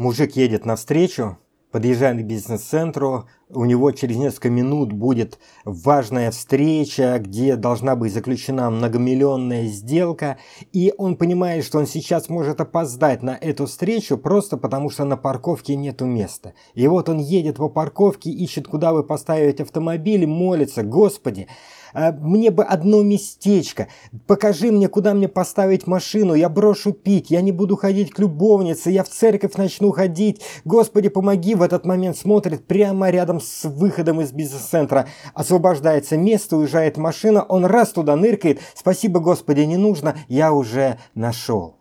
Мужик 0.00 0.34
едет 0.34 0.64
навстречу, 0.64 1.36
подъезжает 1.70 2.22
к 2.22 2.26
бизнес-центру, 2.26 3.28
у 3.50 3.66
него 3.66 3.90
через 3.92 4.16
несколько 4.16 4.48
минут 4.48 4.92
будет 4.92 5.38
важная 5.66 6.30
встреча, 6.30 7.18
где 7.18 7.54
должна 7.54 7.96
быть 7.96 8.14
заключена 8.14 8.70
многомиллионная 8.70 9.66
сделка, 9.66 10.38
и 10.72 10.94
он 10.96 11.16
понимает, 11.16 11.66
что 11.66 11.76
он 11.76 11.86
сейчас 11.86 12.30
может 12.30 12.62
опоздать 12.62 13.22
на 13.22 13.36
эту 13.36 13.66
встречу 13.66 14.16
просто 14.16 14.56
потому, 14.56 14.88
что 14.88 15.04
на 15.04 15.18
парковке 15.18 15.76
нету 15.76 16.06
места. 16.06 16.54
И 16.72 16.88
вот 16.88 17.10
он 17.10 17.18
едет 17.18 17.56
по 17.56 17.68
парковке, 17.68 18.30
ищет, 18.30 18.68
куда 18.68 18.94
бы 18.94 19.04
поставить 19.04 19.60
автомобиль, 19.60 20.26
молится, 20.26 20.82
«Господи, 20.82 21.46
мне 21.94 22.50
бы 22.50 22.64
одно 22.64 23.02
местечко. 23.02 23.88
Покажи 24.26 24.70
мне, 24.70 24.88
куда 24.88 25.14
мне 25.14 25.28
поставить 25.28 25.86
машину. 25.86 26.34
Я 26.34 26.48
брошу 26.48 26.92
пить. 26.92 27.30
Я 27.30 27.40
не 27.40 27.52
буду 27.52 27.76
ходить 27.76 28.12
к 28.12 28.18
любовнице. 28.18 28.90
Я 28.90 29.04
в 29.04 29.08
церковь 29.08 29.54
начну 29.56 29.90
ходить. 29.92 30.42
Господи, 30.64 31.08
помоги. 31.08 31.54
В 31.54 31.62
этот 31.62 31.84
момент 31.84 32.16
смотрит 32.16 32.66
прямо 32.66 33.10
рядом 33.10 33.40
с 33.40 33.64
выходом 33.68 34.20
из 34.20 34.32
бизнес-центра. 34.32 35.08
Освобождается 35.34 36.16
место, 36.16 36.56
уезжает 36.56 36.96
машина. 36.96 37.42
Он 37.42 37.64
раз 37.64 37.90
туда 37.90 38.16
ныркает. 38.16 38.60
Спасибо, 38.74 39.20
Господи, 39.20 39.60
не 39.60 39.76
нужно. 39.76 40.16
Я 40.28 40.52
уже 40.52 40.98
нашел. 41.14 41.76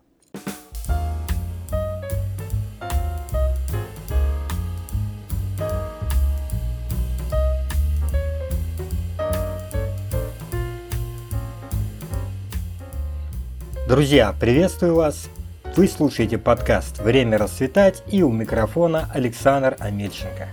Друзья, 13.89 14.35
приветствую 14.39 14.93
вас! 14.93 15.29
Вы 15.75 15.88
слушаете 15.88 16.38
подкаст 16.38 16.99
«Время 16.99 17.39
расцветать» 17.39 18.03
и 18.05 18.21
у 18.21 18.31
микрофона 18.31 19.09
Александр 19.15 19.75
Амельченко. 19.79 20.48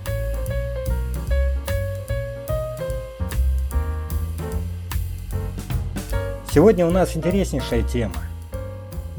Сегодня 6.50 6.86
у 6.86 6.90
нас 6.90 7.14
интереснейшая 7.14 7.82
тема. 7.82 8.22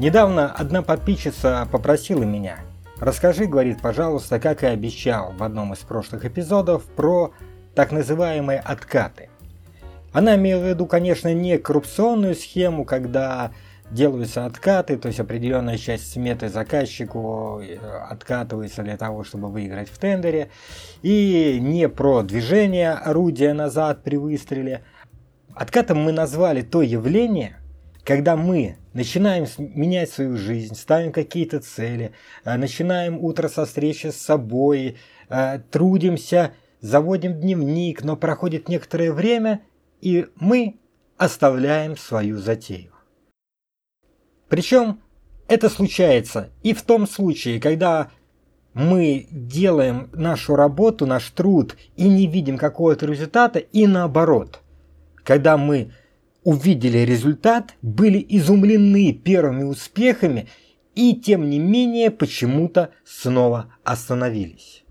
Недавно 0.00 0.50
одна 0.50 0.82
подписчица 0.82 1.68
попросила 1.70 2.24
меня 2.24 2.58
«Расскажи,— 2.98 3.44
говорит,— 3.46 3.80
пожалуйста, 3.82 4.40
как 4.40 4.64
и 4.64 4.66
обещал 4.66 5.32
в 5.38 5.44
одном 5.44 5.74
из 5.74 5.78
прошлых 5.78 6.24
эпизодов, 6.24 6.82
про 6.86 7.32
так 7.76 7.92
называемые 7.92 8.58
откаты». 8.58 9.28
Она 10.12 10.34
имела 10.34 10.60
в 10.60 10.68
виду, 10.68 10.86
конечно, 10.86 11.32
не 11.32 11.56
коррупционную 11.58 12.34
схему, 12.34 12.84
когда 12.84 13.52
делаются 13.90 14.44
откаты, 14.44 14.96
то 14.98 15.08
есть 15.08 15.20
определенная 15.20 15.78
часть 15.78 16.12
сметы 16.12 16.48
заказчику 16.48 17.60
э, 17.60 17.76
откатывается 17.76 18.82
для 18.82 18.96
того, 18.96 19.24
чтобы 19.24 19.48
выиграть 19.48 19.88
в 19.88 19.98
тендере. 19.98 20.50
И 21.02 21.58
не 21.60 21.88
про 21.88 22.22
движение 22.22 22.92
орудия 22.92 23.54
назад 23.54 24.02
при 24.02 24.16
выстреле. 24.16 24.82
Откатом 25.54 26.02
мы 26.02 26.12
назвали 26.12 26.62
то 26.62 26.82
явление, 26.82 27.56
когда 28.04 28.36
мы 28.36 28.76
начинаем 28.92 29.46
менять 29.58 30.10
свою 30.10 30.36
жизнь, 30.36 30.74
ставим 30.74 31.12
какие-то 31.12 31.60
цели, 31.60 32.12
э, 32.44 32.56
начинаем 32.56 33.18
утро 33.18 33.48
со 33.48 33.64
встречи 33.64 34.08
с 34.08 34.16
собой, 34.16 34.98
э, 35.28 35.60
трудимся, 35.70 36.52
заводим 36.80 37.40
дневник, 37.40 38.04
но 38.04 38.16
проходит 38.16 38.68
некоторое 38.68 39.12
время, 39.12 39.62
и 40.00 40.26
мы 40.36 40.78
оставляем 41.16 41.96
свою 41.96 42.38
затею. 42.38 42.97
Причем 44.48 45.00
это 45.46 45.68
случается 45.68 46.50
и 46.62 46.72
в 46.74 46.82
том 46.82 47.06
случае, 47.06 47.60
когда 47.60 48.10
мы 48.74 49.26
делаем 49.30 50.10
нашу 50.12 50.54
работу, 50.54 51.06
наш 51.06 51.30
труд 51.30 51.76
и 51.96 52.08
не 52.08 52.26
видим 52.26 52.58
какого-то 52.58 53.06
результата, 53.06 53.58
и 53.58 53.86
наоборот. 53.86 54.60
Когда 55.24 55.56
мы 55.56 55.92
увидели 56.44 56.98
результат, 56.98 57.74
были 57.82 58.24
изумлены 58.28 59.12
первыми 59.12 59.64
успехами 59.64 60.48
и 60.94 61.14
тем 61.14 61.50
не 61.50 61.58
менее 61.58 62.10
почему-то 62.10 62.90
снова 63.04 63.74
остановились. 63.84 64.84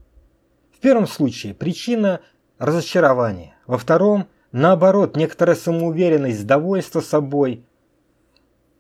В 0.72 0.79
первом 0.79 1.07
случае 1.07 1.53
причина 1.53 2.22
разочарования, 2.59 3.56
во 3.66 3.78
втором 3.78 4.28
наоборот 4.51 5.16
некоторая 5.16 5.56
самоуверенность, 5.56 6.46
довольство 6.46 7.01
собой, 7.01 7.66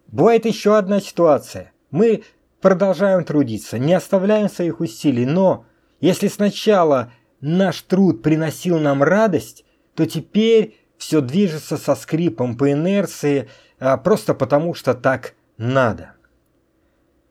Бывает 0.07 0.45
еще 0.45 0.77
одна 0.77 1.01
ситуация. 1.01 1.73
Мы 1.91 2.23
продолжаем 2.61 3.23
трудиться, 3.23 3.77
не 3.77 3.93
оставляем 3.93 4.49
своих 4.49 4.79
усилий, 4.79 5.25
но 5.25 5.65
если 5.99 6.27
сначала 6.27 7.11
наш 7.41 7.81
труд 7.81 8.23
приносил 8.23 8.79
нам 8.79 9.03
радость, 9.03 9.65
то 9.95 10.05
теперь 10.05 10.79
все 10.97 11.21
движется 11.21 11.77
со 11.77 11.95
скрипом 11.95 12.57
по 12.57 12.71
инерции, 12.71 13.49
а, 13.79 13.97
просто 13.97 14.33
потому 14.33 14.73
что 14.73 14.93
так 14.93 15.33
надо. 15.57 16.13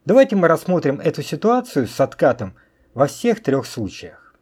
Давайте 0.04 0.36
мы 0.36 0.46
рассмотрим 0.46 1.00
эту 1.00 1.22
ситуацию 1.22 1.88
с 1.88 2.00
откатом 2.00 2.54
во 2.94 3.06
всех 3.06 3.42
трех 3.42 3.66
случаях. 3.66 4.34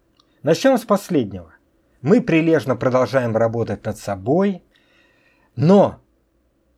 Начнем 0.43 0.77
с 0.77 0.85
последнего. 0.85 1.55
Мы 2.03 2.21
прилежно 2.21 2.77
продолжаем 2.77 3.35
работать 3.35 3.85
над 3.87 3.97
собой, 3.97 4.63
но 5.57 6.03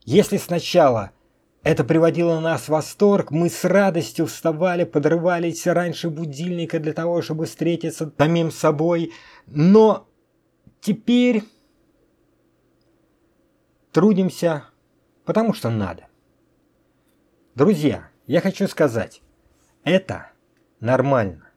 если 0.05 0.37
сначала 0.37 1.11
это 1.67 1.83
приводило 1.83 2.39
нас 2.39 2.63
в 2.63 2.69
восторг, 2.69 3.33
мы 3.33 3.51
с 3.51 3.65
радостью 3.65 4.27
вставали, 4.27 4.85
подрывались 4.85 5.67
раньше 5.67 6.11
будильника 6.11 6.79
для 6.79 6.93
того, 6.93 7.23
чтобы 7.23 7.47
встретиться 7.47 8.13
самим 8.17 8.53
собой. 8.53 9.13
Но 9.49 10.07
теперь 10.81 11.43
трудимся, 13.91 14.67
потому 15.25 15.55
что 15.55 15.71
надо. 15.71 16.07
Друзья, 17.57 18.11
я 18.29 18.41
хочу 18.41 18.69
сказать, 18.69 19.21
это 19.83 20.31
нормально. 20.79 21.49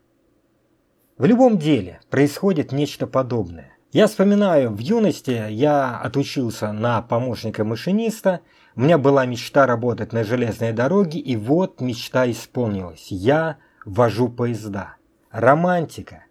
В 1.20 1.26
любом 1.26 1.60
деле 1.60 2.00
происходит 2.10 2.72
нечто 2.72 3.06
подобное. 3.06 3.78
Я 3.92 4.08
вспоминаю, 4.08 4.72
в 4.72 4.80
юности 4.80 5.52
я 5.52 6.00
отучился 6.00 6.72
на 6.72 7.04
помощника 7.04 7.64
машиниста– 7.64 8.42
у 8.76 8.82
меня 8.82 8.98
была 8.98 9.26
мечта 9.26 9.66
работать 9.66 10.14
на 10.14 10.24
железной 10.24 10.72
дороге, 10.72 11.20
и 11.20 11.36
вот 11.36 11.82
мечта 11.82 12.30
исполнилась. 12.30 13.08
Я 13.10 13.58
вожу 13.86 14.30
поезда. 14.30 14.96
Романтика. 15.32 16.26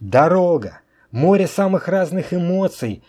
Дорога. 0.00 0.80
Море 1.10 1.46
самых 1.46 1.88
разных 1.88 2.32
эмоций. 2.32 3.04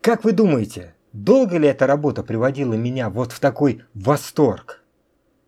Как 0.00 0.24
вы 0.24 0.32
думаете, 0.32 0.94
долго 1.12 1.56
ли 1.58 1.68
эта 1.68 1.86
работа 1.86 2.22
приводила 2.22 2.74
меня 2.74 3.10
вот 3.10 3.32
в 3.32 3.40
такой 3.40 3.84
восторг? 3.94 4.82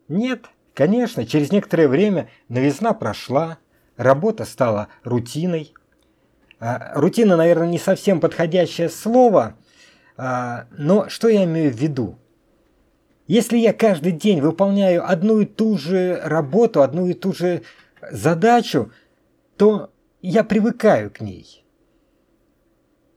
Нет, 0.07 0.45
конечно, 0.73 1.25
через 1.25 1.51
некоторое 1.51 1.87
время 1.87 2.29
новизна 2.47 2.93
прошла, 2.93 3.57
работа 3.97 4.45
стала 4.45 4.87
рутиной. 5.03 5.73
А, 6.59 6.93
рутина, 6.95 7.35
наверное, 7.35 7.67
не 7.67 7.79
совсем 7.79 8.19
подходящее 8.19 8.89
слово, 8.89 9.57
а, 10.15 10.65
но 10.71 11.09
что 11.09 11.27
я 11.27 11.43
имею 11.43 11.71
в 11.71 11.75
виду? 11.75 12.17
Если 13.27 13.57
я 13.57 13.73
каждый 13.73 14.13
день 14.13 14.39
выполняю 14.39 15.09
одну 15.09 15.41
и 15.41 15.45
ту 15.45 15.77
же 15.77 16.19
работу, 16.23 16.81
одну 16.81 17.07
и 17.07 17.13
ту 17.13 17.33
же 17.33 17.61
задачу, 18.09 18.91
то 19.57 19.89
я 20.21 20.43
привыкаю 20.43 21.11
к 21.11 21.19
ней. 21.19 21.65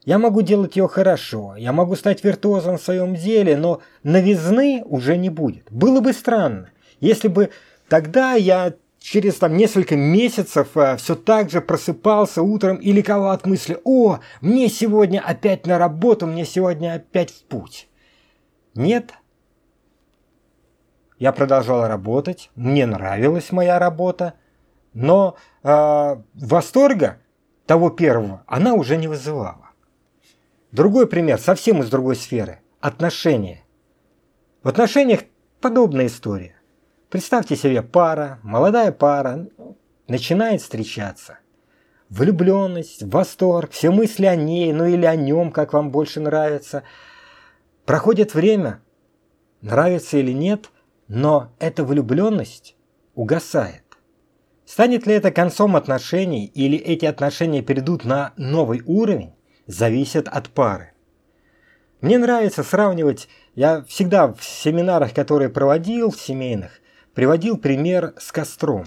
Я 0.05 0.19
могу 0.19 0.43
делать 0.43 0.77
ее 0.77 0.89
хорошо, 0.89 1.55
я 1.57 1.73
могу 1.73 1.95
стать 1.95 2.25
виртуозом 2.25 2.79
в 2.79 2.83
своем 2.83 3.15
деле, 3.15 3.57
но 3.57 3.83
новизны 4.03 4.83
уже 4.85 5.17
не 5.17 5.31
будет. 5.31 5.71
Было 5.71 6.01
бы 6.01 6.13
странно, 6.13 6.71
если 6.99 7.29
бы 7.29 7.51
тогда 7.89 8.33
я 8.35 8.75
через 8.99 9.37
там 9.37 9.57
несколько 9.57 9.97
месяцев 9.97 10.77
а, 10.77 10.97
все 10.97 11.15
так 11.15 11.51
же 11.51 11.61
просыпался 11.61 12.43
утром 12.43 12.77
и 12.77 12.93
ликовал 12.93 13.31
от 13.31 13.47
мысли 13.47 13.79
«О, 13.85 14.19
мне 14.41 14.69
сегодня 14.69 15.21
опять 15.21 15.67
на 15.67 15.79
работу, 15.79 16.27
мне 16.27 16.45
сегодня 16.45 16.95
опять 16.95 17.31
в 17.31 17.43
путь». 17.45 17.89
Нет, 18.75 19.13
я 21.21 21.33
продолжал 21.33 21.87
работать, 21.87 22.51
мне 22.57 22.87
нравилась 22.87 23.53
моя 23.53 23.79
работа, 23.79 24.35
но 24.95 25.37
э, 25.63 26.17
восторга 26.33 27.19
того 27.67 27.91
первого 27.91 28.43
она 28.47 28.73
уже 28.73 28.97
не 28.97 29.07
вызывала. 29.07 29.69
Другой 30.73 31.07
пример, 31.07 31.39
совсем 31.39 31.83
из 31.83 31.91
другой 31.91 32.17
сферы– 32.17 32.61
отношения. 32.81 33.63
В 34.63 34.69
отношениях 34.69 35.21
подобная 35.61 36.07
история. 36.07 36.57
Представьте 37.11 37.55
себе 37.55 37.83
пара, 37.83 38.39
молодая 38.43 38.91
пара, 38.91 39.47
начинает 40.09 40.63
встречаться. 40.63 41.39
Влюбленность, 42.09 43.03
восторг, 43.03 43.73
все 43.73 43.91
мысли 43.91 44.25
о 44.25 44.37
ней, 44.37 44.73
ну 44.73 44.87
или 44.87 45.05
о 45.05 45.17
нем, 45.17 45.53
как 45.53 45.75
вам 45.75 45.91
больше 45.91 46.19
нравится. 46.19 46.83
Проходит 47.85 48.33
время, 48.33 48.81
нравится 49.61 50.17
или 50.17 50.33
нет– 50.33 50.71
но 51.11 51.53
эта 51.59 51.83
влюбленность 51.83 52.77
угасает. 53.17 53.83
Станет 54.65 55.09
ли 55.09 55.15
это 55.15 55.33
концом 55.33 55.75
отношений 55.75 56.47
или 56.47 56.79
эти 56.79 57.05
отношения 57.05 57.63
перейдут 57.63 58.05
на 58.05 58.33
новый 58.37 58.83
уровень, 58.87 59.35
зависит 59.67 60.29
от 60.29 60.51
пары. 60.51 60.93
Мне 62.01 62.17
нравится 62.17 62.63
сравнивать, 62.63 63.29
я 63.57 63.83
всегда 63.83 64.33
в 64.33 64.45
семинарах, 64.45 65.13
которые 65.13 65.49
проводил, 65.49 66.13
в 66.13 66.21
семейных, 66.21 66.81
приводил 67.13 67.59
пример 67.59 68.15
с 68.17 68.31
костром. 68.31 68.87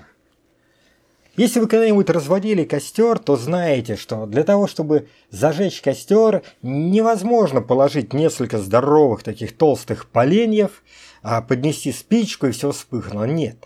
Если 1.36 1.60
вы 1.60 1.68
когда-нибудь 1.68 2.12
разводили 2.12 2.64
костер, 2.64 3.18
то 3.18 3.36
знаете, 3.36 3.96
что 3.96 4.28
для 4.28 4.44
того, 4.44 4.68
чтобы 4.68 5.08
зажечь 5.32 5.82
костер, 5.82 6.44
невозможно 6.62 7.62
положить 7.62 8.14
несколько 8.14 8.60
здоровых 8.60 9.24
таких 9.24 9.58
толстых 9.58 10.08
поленьев, 10.08 10.84
а 11.24 11.42
поднести 11.42 11.92
спичку 11.92 12.46
и 12.46 12.52
все 12.52 12.72
вспыхнуло. 12.72 13.24
Нет. 13.24 13.58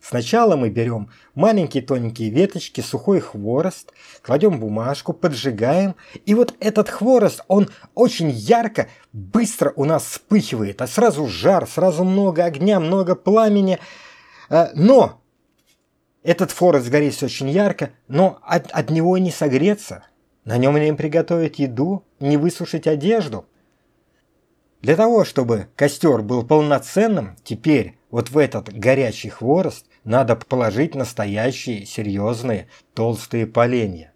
Сначала 0.00 0.56
мы 0.56 0.70
берем 0.70 1.10
маленькие 1.34 1.82
тоненькие 1.82 2.30
веточки, 2.30 2.80
сухой 2.80 3.20
хворост, 3.20 3.92
кладем 4.22 4.58
бумажку, 4.58 5.12
поджигаем, 5.12 5.94
и 6.24 6.34
вот 6.34 6.54
этот 6.60 6.88
хворост, 6.88 7.44
он 7.46 7.68
очень 7.94 8.30
ярко, 8.30 8.88
быстро 9.12 9.72
у 9.76 9.84
нас 9.84 10.04
вспыхивает, 10.04 10.80
а 10.80 10.86
сразу 10.86 11.28
жар, 11.28 11.68
сразу 11.68 12.04
много 12.04 12.44
огня, 12.44 12.80
много 12.80 13.14
пламени. 13.14 13.78
А, 14.48 14.70
но 14.74 15.21
этот 16.22 16.52
хворост 16.52 16.88
горит 16.88 17.20
очень 17.22 17.50
ярко, 17.50 17.90
но 18.06 18.38
от, 18.42 18.70
от 18.70 18.90
него 18.90 19.18
не 19.18 19.30
согреться. 19.30 20.04
На 20.44 20.56
нем 20.56 20.76
не 20.76 20.92
приготовить 20.92 21.58
еду, 21.58 22.04
не 22.20 22.36
высушить 22.36 22.86
одежду. 22.86 23.46
Для 24.80 24.96
того, 24.96 25.24
чтобы 25.24 25.68
костер 25.76 26.22
был 26.22 26.44
полноценным, 26.44 27.36
теперь 27.44 27.96
вот 28.10 28.30
в 28.30 28.38
этот 28.38 28.72
горячий 28.72 29.28
хворост 29.28 29.86
надо 30.04 30.34
положить 30.36 30.94
настоящие, 30.94 31.86
серьезные, 31.86 32.68
толстые 32.94 33.46
поленья. 33.46 34.12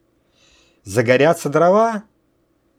Загорятся 0.83 1.49
дрова, 1.49 2.05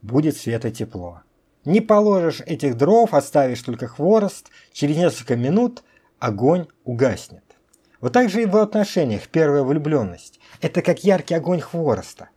будет 0.01 0.37
свет 0.37 0.65
и 0.65 0.71
тепло. 0.71 1.21
Не 1.63 1.81
положишь 1.81 2.41
этих 2.41 2.75
дров, 2.75 3.13
оставишь 3.13 3.61
только 3.61 3.87
хворост, 3.87 4.49
через 4.71 4.97
несколько 4.97 5.35
минут 5.35 5.83
огонь 6.19 6.67
угаснет. 6.83 7.46
Вот 7.99 8.13
так 8.13 8.29
же 8.29 8.43
и 8.43 8.45
в 8.45 8.55
отношениях 8.57 9.27
первая 9.27 9.63
влюбленность. 9.63 10.39
Это 10.61 10.81
как 10.81 11.03
яркий 11.03 11.33
огонь 11.33 11.61
хвороста. 11.61 12.29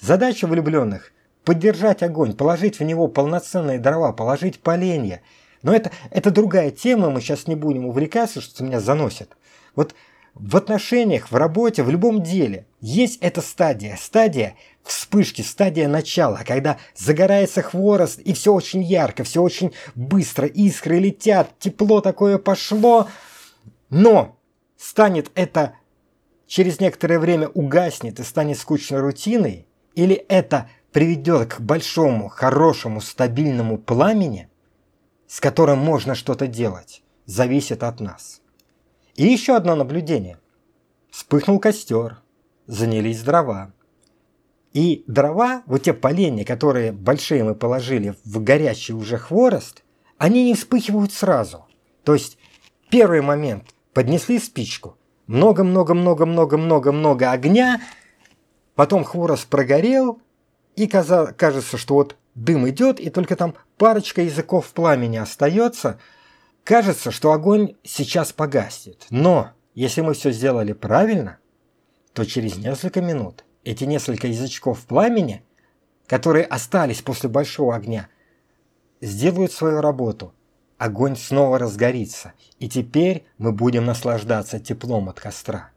Задача 0.00 0.46
влюбленных– 0.46 1.12
поддержать 1.44 2.02
огонь, 2.02 2.34
положить 2.34 2.80
в 2.80 2.82
него 2.82 3.06
полноценные 3.08 3.78
дрова, 3.78 4.12
положить 4.12 4.60
поленья. 4.60 5.22
Но 5.62 5.74
это, 5.74 5.90
это 6.10 6.30
другая 6.30 6.70
тема, 6.70 7.10
мы 7.10 7.20
сейчас 7.20 7.46
не 7.46 7.54
будем 7.54 7.86
увлекаться, 7.86 8.40
что 8.40 8.64
меня 8.64 8.80
заносит. 8.80 9.36
Вот 9.74 9.94
в 10.34 10.56
отношениях, 10.56 11.30
в 11.30 11.36
работе, 11.36 11.82
в 11.82 11.90
любом 11.90 12.22
деле 12.22 12.66
есть 12.80 13.18
эта 13.22 13.40
стадия, 13.40 13.96
стадия 13.96 14.54
вспышки, 14.82 15.42
стадия 15.42 15.88
начала, 15.88 16.42
когда 16.46 16.78
загорается 16.94 17.62
хворост 17.62 18.18
и 18.20 18.34
все 18.34 18.52
очень 18.52 18.82
ярко, 18.82 19.24
все 19.24 19.40
очень 19.40 19.72
быстро, 19.94 20.46
искры 20.46 20.98
летят, 20.98 21.50
тепло 21.58 22.00
такое 22.00 22.38
пошло, 22.38 23.08
но 23.88 24.35
станет 24.86 25.32
это 25.34 25.74
через 26.46 26.78
некоторое 26.78 27.18
время 27.18 27.48
угаснет 27.48 28.20
и 28.20 28.22
станет 28.22 28.56
скучной 28.56 29.00
рутиной, 29.00 29.66
или 29.96 30.14
это 30.14 30.70
приведет 30.92 31.54
к 31.54 31.60
большому, 31.60 32.28
хорошему, 32.28 33.00
стабильному 33.00 33.78
пламени, 33.78 34.48
с 35.26 35.40
которым 35.40 35.78
можно 35.78 36.14
что-то 36.14 36.46
делать, 36.46 37.02
зависит 37.24 37.82
от 37.82 37.98
нас. 37.98 38.40
И 39.16 39.26
еще 39.26 39.56
одно 39.56 39.74
наблюдение. 39.74 40.38
Вспыхнул 41.10 41.58
костер, 41.58 42.22
занялись 42.66 43.22
дрова. 43.22 43.72
И 44.72 45.02
дрова, 45.08 45.62
вот 45.66 45.82
те 45.82 45.94
поленья, 45.94 46.44
которые 46.44 46.92
большие 46.92 47.42
мы 47.42 47.56
положили 47.56 48.14
в 48.24 48.40
горячий 48.40 48.92
уже 48.92 49.18
хворост, 49.18 49.82
они 50.16 50.44
не 50.44 50.54
вспыхивают 50.54 51.12
сразу. 51.12 51.66
То 52.04 52.14
есть 52.14 52.38
первый 52.88 53.20
момент 53.20 53.64
поднесли 53.96 54.38
спичку, 54.38 54.96
много-много-много-много-много-много 55.26 57.32
огня, 57.32 57.80
потом 58.74 59.04
хворост 59.04 59.48
прогорел, 59.48 60.20
и 60.76 60.86
кажется, 60.86 61.78
что 61.78 61.94
вот 61.94 62.16
дым 62.34 62.68
идет, 62.68 63.00
и 63.00 63.10
только 63.10 63.36
там 63.36 63.54
парочка 63.78 64.20
языков 64.20 64.70
пламени 64.72 65.16
остается– 65.16 65.98
Кажется, 66.66 67.12
что 67.12 67.30
огонь 67.30 67.76
сейчас 67.84 68.32
погаснет, 68.32 69.06
но 69.08 69.52
если 69.76 70.00
мы 70.00 70.14
все 70.14 70.32
сделали 70.32 70.72
правильно, 70.72 71.38
то 72.12 72.24
через 72.24 72.56
несколько 72.56 73.00
минут 73.00 73.44
эти 73.62 73.84
несколько 73.84 74.26
язычков 74.26 74.84
пламени, 74.84 75.44
которые 76.08 76.44
остались 76.44 77.02
после 77.02 77.28
большого 77.28 77.76
огня, 77.76 78.08
сделают 79.00 79.52
свою 79.52 79.80
работу. 79.80 80.34
Огонь 80.78 81.16
снова 81.16 81.58
разгорится, 81.58 82.34
и 82.58 82.68
теперь 82.68 83.24
мы 83.38 83.52
будем 83.52 83.86
наслаждаться 83.86 84.60
теплом 84.60 85.08
от 85.08 85.18
костра. 85.18 85.70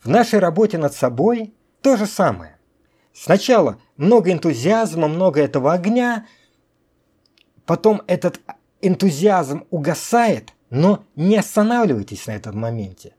В 0.00 0.08
нашей 0.08 0.38
работе 0.38 0.78
над 0.78 0.94
собой 0.94 1.54
то 1.82 1.96
же 1.96 2.06
самое. 2.06 2.56
Сначала 3.12 3.80
много 3.96 4.30
энтузиазма, 4.30 5.08
много 5.08 5.40
этого 5.40 5.72
огня, 5.72 6.26
потом 7.66 8.02
этот 8.06 8.40
энтузиазм 8.80 9.64
угасает, 9.70 10.52
но 10.70 11.04
не 11.16 11.36
останавливайтесь 11.36 12.28
на 12.28 12.32
этом 12.32 12.58
моменте. 12.58 13.14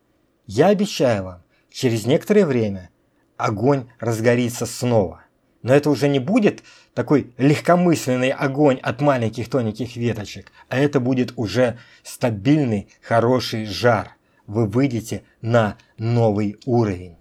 Я 0.45 0.67
обещаю 0.67 1.24
вам, 1.24 1.44
через 1.69 2.06
некоторое 2.06 2.45
время 2.45 2.89
огонь 3.35 3.89
разгорится 4.00 4.65
снова. 4.65 5.25
Но 5.62 5.74
это 5.74 5.89
уже 5.89 6.07
не 6.07 6.19
будет 6.19 6.63
такой 6.93 7.33
легкомысленный 7.38 8.31
огонь 8.31 8.79
от 8.81 9.01
маленьких 9.01 9.49
тоненьких 9.49 9.95
веточек, 9.95 10.51
а 10.69 10.77
это 10.77 10.99
будет 10.99 11.33
уже 11.35 11.77
стабильный, 12.03 12.89
хороший 13.01 13.65
жар. 13.65 14.15
Вы 14.47 14.67
выйдете 14.67 15.23
на 15.41 15.77
новый 15.97 16.59
уровень. 16.65 17.15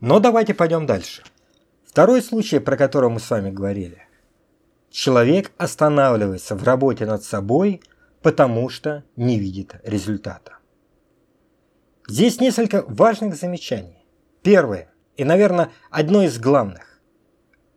Но 0.00 0.20
давайте 0.20 0.52
пойдем 0.52 0.86
дальше. 0.86 1.22
Второй 1.86 2.22
случай, 2.22 2.58
про 2.58 2.76
который 2.76 3.08
мы 3.08 3.20
с 3.20 3.30
вами 3.30 3.50
говорили– 3.50 3.98
Человек 4.94 5.50
останавливается 5.58 6.54
в 6.54 6.62
работе 6.62 7.04
над 7.04 7.24
собой, 7.24 7.82
потому 8.22 8.68
что 8.68 9.02
не 9.16 9.40
видит 9.40 9.74
результата. 9.82 10.58
Здесь 12.06 12.40
несколько 12.40 12.84
важных 12.86 13.34
замечаний. 13.34 14.06
Первое, 14.44 14.88
и, 15.16 15.24
наверное, 15.24 15.72
одно 15.90 16.22
из 16.22 16.38
главных. 16.38 16.93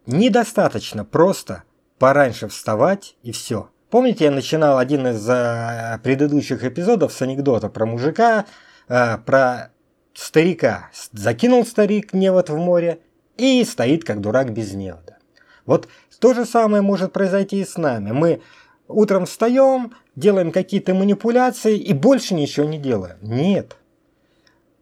Недостаточно 0.08 1.04
просто 1.04 1.64
пораньше 2.00 2.48
вставать 2.48 3.18
и 3.24 3.34
все. 3.34 3.70
Помните, 3.90 4.24
я 4.24 4.32
начинал 4.32 4.78
один 4.78 5.06
из 5.08 5.28
э, 5.28 6.00
предыдущих 6.02 6.64
эпизодов 6.64 7.12
с 7.12 7.22
анекдота 7.22 7.68
про 7.68 7.86
мужика, 7.86 8.46
э, 8.88 9.18
про 9.18 9.72
старика. 10.14 10.90
Закинул 11.12 11.66
старик 11.66 12.14
невод 12.14 12.50
в 12.50 12.56
море 12.56 13.02
и 13.36 13.62
стоит 13.66 14.06
как 14.06 14.22
дурак 14.22 14.54
без 14.54 14.74
невода. 14.74 15.18
Вот 15.66 15.90
то 16.20 16.34
же 16.34 16.46
самое 16.46 16.82
может 16.82 17.12
произойти 17.12 17.60
и 17.60 17.66
с 17.66 17.76
нами. 17.76 18.12
Мы 18.12 18.42
утром 18.88 19.26
встаем, 19.26 19.94
делаем 20.16 20.54
какие-то 20.54 20.94
манипуляции 20.94 21.78
и 21.78 21.94
больше 21.94 22.34
ничего 22.34 22.66
не 22.66 22.78
делаем. 22.78 23.18
Нет. 23.22 23.76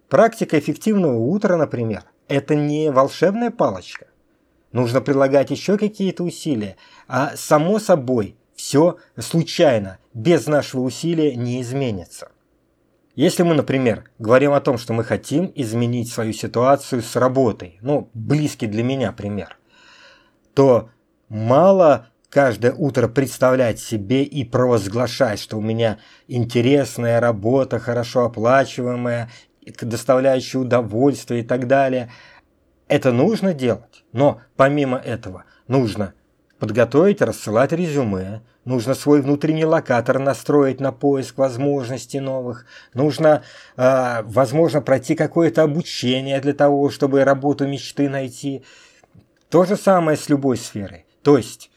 Практика 0.07 0.59
эффективного 0.59 1.17
утра, 1.17 1.57
например, 1.57 2.03
это 2.27 2.53
не 2.53 2.91
волшебная 2.91 3.49
палочка. 3.49 4.05
Нужно 4.75 5.01
прилагать 5.01 5.51
еще 5.51 5.77
какие-то 5.77 6.23
усилия. 6.23 6.75
А 7.07 7.33
само 7.35 7.79
собой, 7.79 8.35
все 8.55 8.97
случайно, 9.17 9.97
без 10.13 10.47
нашего 10.47 10.81
усилия 10.81 11.35
не 11.35 11.61
изменится. 11.61 12.29
Если 13.15 13.43
мы, 13.43 13.55
например, 13.55 14.03
говорим 14.19 14.51
о 14.51 14.59
том, 14.61 14.77
что 14.77 14.93
мы 14.93 15.03
хотим 15.03 15.51
изменить 15.55 16.11
свою 16.11 16.33
ситуацию 16.33 17.01
с 17.01 17.15
работой, 17.15 17.79
ну, 17.81 18.09
близкий 18.13 18.67
для 18.67 18.83
меня 18.83 19.11
пример, 19.13 19.57
то 20.53 20.89
Мало 21.29 22.07
каждое 22.29 22.73
утро 22.73 23.07
представлять 23.07 23.79
себе 23.79 24.23
и 24.23 24.43
провозглашать, 24.43 25.39
что 25.39 25.57
у 25.57 25.61
меня 25.61 25.97
интересная 26.27 27.19
работа, 27.19 27.79
хорошо 27.79 28.25
оплачиваемая, 28.25 29.31
доставляющая 29.81 30.61
удовольствие 30.61 31.41
и 31.41 31.43
так 31.43 31.67
далее. 31.67 32.11
Это 32.87 33.11
нужно 33.11 33.53
делать, 33.53 34.03
но 34.11 34.41
помимо 34.55 34.97
этого 34.97 35.45
нужно 35.67 36.13
подготовить, 36.59 37.21
рассылать 37.21 37.71
резюме, 37.71 38.41
нужно 38.63 38.93
свой 38.93 39.21
внутренний 39.21 39.65
локатор 39.65 40.19
настроить 40.19 40.79
на 40.79 40.91
поиск 40.91 41.37
возможностей 41.37 42.19
новых, 42.19 42.65
нужно, 42.93 43.43
э, 43.77 44.21
возможно, 44.23 44.81
пройти 44.81 45.15
какое-то 45.15 45.63
обучение 45.63 46.39
для 46.41 46.53
того, 46.53 46.89
чтобы 46.89 47.23
работу 47.23 47.67
мечты 47.67 48.09
найти. 48.09 48.63
То 49.49 49.65
же 49.65 49.75
самое 49.75 50.17
с 50.17 50.29
любой 50.29 50.57
сферой. 50.57 51.05
То 51.23 51.37
есть 51.37 51.71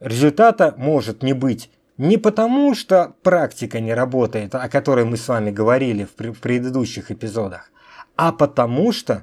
результата 0.00 0.74
может 0.76 1.22
не 1.22 1.32
быть 1.32 1.70
не 1.98 2.18
потому, 2.18 2.74
что 2.74 3.14
практика 3.22 3.80
не 3.80 3.94
работает, 3.94 4.54
о 4.54 4.68
которой 4.68 5.04
мы 5.04 5.16
с 5.16 5.28
вами 5.28 5.50
говорили 5.50 6.04
в, 6.04 6.32
в 6.32 6.40
предыдущих 6.40 7.10
эпизодах, 7.10 7.70
а 8.16 8.32
потому 8.32 8.92
что, 8.92 9.22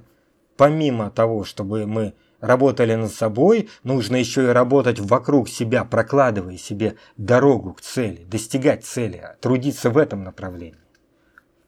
помимо 0.57 1.09
того, 1.09 1.43
чтобы 1.43 1.85
мы 1.85 2.13
работали 2.39 2.95
над 2.95 3.13
собой, 3.13 3.69
нужно 3.83 4.17
еще 4.17 4.43
и 4.43 4.47
работать 4.47 4.99
вокруг 4.99 5.47
себя, 5.47 5.85
прокладывая 5.85 6.57
себе 6.57 6.95
дорогу 7.15 7.73
к 7.73 7.81
цели, 7.81 8.25
достигать 8.25 8.83
цели, 8.85 9.23
трудиться 9.39 9.89
в 9.89 9.97
этом 9.97 10.23
направлении. 10.23 10.79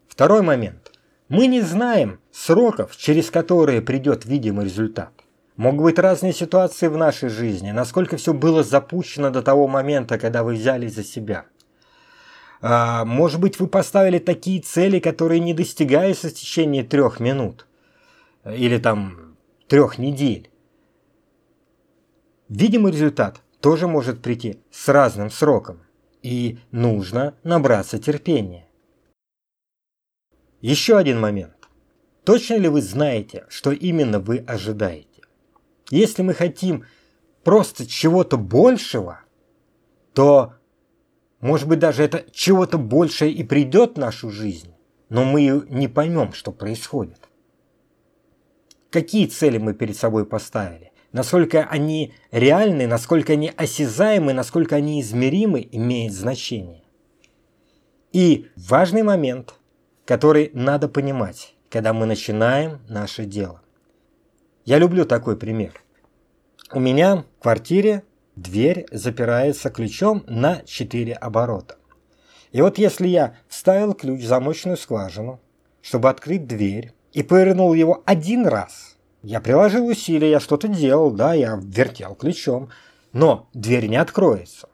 Второй 0.08 0.42
момент. 0.42 0.92
Мы 1.30 1.48
не 1.48 1.62
знаем 1.62 2.20
сроков, 2.32 2.96
через 2.98 3.32
которые 3.32 3.82
придет 3.82 4.26
видимый 4.26 4.66
результат. 4.66 5.12
Могут 5.56 5.84
быть 5.84 6.00
разные 6.00 6.34
ситуации 6.34 6.88
в 6.88 6.98
нашей 6.98 7.30
жизни, 7.30 7.72
насколько 7.72 8.18
все 8.18 8.34
было 8.34 8.62
запущено 8.62 9.30
до 9.30 9.42
того 9.42 9.68
момента, 9.68 10.20
когда 10.20 10.44
вы 10.44 10.56
взялись 10.56 10.94
за 10.94 11.04
себя. 11.04 11.46
А, 12.62 13.06
может 13.06 13.40
быть, 13.40 13.60
вы 13.60 13.68
поставили 13.68 14.20
такие 14.20 14.62
цели, 14.62 15.00
которые 15.00 15.40
не 15.40 15.54
достигаются 15.54 16.28
в 16.28 16.34
течение 16.34 16.84
трех 16.84 17.22
минут 17.22 17.66
или 18.46 18.78
там 18.78 19.38
трех 19.68 19.98
недель. 19.98 20.50
Видимый 22.48 22.92
результат 22.92 23.42
тоже 23.60 23.88
может 23.88 24.22
прийти 24.22 24.62
с 24.70 24.88
разным 24.88 25.32
сроком, 25.32 25.82
и 26.22 26.60
нужно 26.72 27.36
набраться 27.44 27.98
терпения. 27.98 28.68
Еще 30.62 30.98
один 30.98 31.20
момент. 31.20 31.54
Точно 32.24 32.56
ли 32.56 32.68
вы 32.68 32.82
знаете, 32.82 33.46
что 33.50 33.72
именно 33.72 34.20
вы 34.20 34.38
ожидаете? 34.38 35.22
Если 35.92 36.24
мы 36.24 36.34
хотим 36.34 36.86
просто 37.44 37.86
чего-то 37.86 38.38
большего, 38.38 39.22
то, 40.14 40.56
может 41.40 41.68
быть, 41.68 41.80
даже 41.80 42.04
это 42.04 42.26
чего-то 42.32 42.78
большее 42.78 43.32
и 43.32 43.44
придет 43.44 43.96
в 43.96 44.00
нашу 44.00 44.32
жизнь, 44.32 44.74
но 45.10 45.24
мы 45.24 45.64
не 45.70 45.88
поймем, 45.88 46.34
что 46.34 46.52
происходит. 46.52 47.30
Какие 48.96 49.26
цели 49.26 49.58
мы 49.58 49.74
перед 49.74 49.98
собой 49.98 50.26
поставили? 50.26 50.94
Насколько 51.12 51.66
они 51.66 52.14
реальны, 52.32 52.88
насколько 52.88 53.34
они 53.34 53.52
осязаемы, 53.58 54.32
насколько 54.32 54.78
они 54.78 55.02
измеримы, 55.02 55.68
имеет 55.70 56.14
значение. 56.14 56.82
И 58.14 58.48
важный 58.56 59.04
момент, 59.04 59.56
который 60.06 60.50
надо 60.54 60.88
понимать, 60.88 61.56
когда 61.70 61.92
мы 61.92 62.06
начинаем 62.06 62.80
наше 62.88 63.26
дело. 63.26 63.62
Я 64.64 64.78
люблю 64.78 65.04
такой 65.04 65.36
пример. 65.36 65.74
У 66.72 66.80
меня 66.80 67.26
в 67.40 67.42
квартире 67.42 68.04
дверь 68.38 68.86
запирается 68.94 69.70
ключом 69.72 70.24
на 70.26 70.62
4 70.64 71.16
оборота. 71.16 71.76
И 72.54 72.62
вот 72.62 72.78
если 72.78 73.10
я 73.10 73.36
вставил 73.50 73.94
ключ 73.94 74.22
в 74.22 74.26
замочную 74.26 74.78
скважину, 74.78 75.42
чтобы 75.82 76.08
открыть 76.08 76.48
дверь, 76.48 76.95
и 77.16 77.24
повернул 77.24 77.74
его 77.74 78.04
один 78.06 78.46
раз, 78.46 78.98
я 79.24 79.42
приложил 79.42 79.88
усилия, 79.88 80.30
я 80.30 80.40
что-то 80.40 80.68
делал, 80.68 81.12
да, 81.12 81.34
я 81.34 81.60
вертел 81.62 82.14
ключом, 82.16 82.70
но 83.12 83.50
дверь 83.54 83.88
не 83.88 83.98
откроется. 83.98 84.70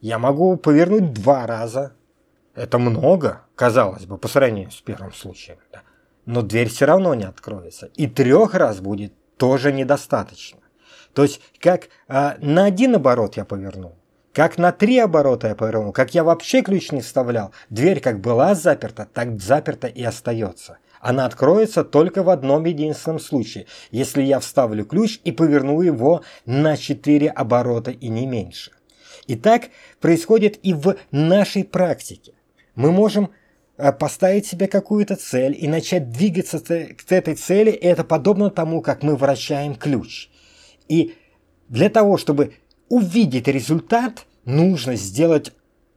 Я 0.00 0.18
могу 0.18 0.56
повернуть 0.56 1.12
два 1.12 1.46
раза. 1.46 1.92
Это 2.54 2.78
много, 2.78 3.42
казалось 3.54 4.06
бы, 4.06 4.18
по 4.18 4.28
сравнению 4.28 4.70
с 4.70 4.80
первым 4.80 5.12
случаем. 5.12 5.58
Да 5.70 5.82
но 6.24 6.42
дверь 6.42 6.68
все 6.68 6.86
равно 6.86 7.14
не 7.14 7.24
откроется. 7.24 7.86
И 7.96 8.06
трех 8.06 8.54
раз 8.54 8.80
будет 8.80 9.12
тоже 9.36 9.72
недостаточно. 9.72 10.60
То 11.14 11.22
есть, 11.22 11.40
как 11.60 11.88
а, 12.08 12.36
на 12.40 12.64
один 12.64 12.94
оборот 12.94 13.36
я 13.36 13.44
повернул, 13.44 13.96
как 14.32 14.56
на 14.56 14.72
три 14.72 14.98
оборота 14.98 15.48
я 15.48 15.54
повернул, 15.54 15.92
как 15.92 16.14
я 16.14 16.24
вообще 16.24 16.62
ключ 16.62 16.90
не 16.90 17.02
вставлял, 17.02 17.52
дверь 17.68 18.00
как 18.00 18.20
была 18.20 18.54
заперта, 18.54 19.06
так 19.12 19.38
заперта 19.40 19.88
и 19.88 20.02
остается. 20.02 20.78
Она 21.02 21.26
откроется 21.26 21.84
только 21.84 22.22
в 22.22 22.30
одном 22.30 22.64
единственном 22.64 23.20
случае, 23.20 23.66
если 23.90 24.22
я 24.22 24.40
вставлю 24.40 24.86
ключ 24.86 25.20
и 25.24 25.32
поверну 25.32 25.82
его 25.82 26.22
на 26.46 26.78
4 26.78 27.28
оборота 27.28 27.90
и 27.90 28.08
не 28.08 28.26
меньше. 28.26 28.70
И 29.26 29.36
так 29.36 29.64
происходит 30.00 30.58
и 30.62 30.72
в 30.72 30.96
нашей 31.10 31.64
практике. 31.64 32.32
Мы 32.74 32.90
можем 32.90 33.30
Э, 33.78 33.90
поставить 33.90 34.46
себе 34.46 34.68
какую-то 34.68 35.16
цель 35.16 35.56
и 35.58 35.66
начать 35.66 36.10
двигаться 36.10 36.60
к 36.60 37.10
этой 37.10 37.34
цели, 37.34 37.72
это 37.72 38.04
подобно 38.04 38.48
тому, 38.50 38.82
как 38.82 39.02
мы 39.02 39.16
вращаем 39.16 39.74
ключ. 39.74 40.28
И 40.88 41.16
для 41.68 41.88
того, 41.88 42.16
чтобы 42.16 42.54
увидеть 42.88 43.48
результат, 43.48 44.26
нужно 44.44 44.94
сделать 44.94 45.52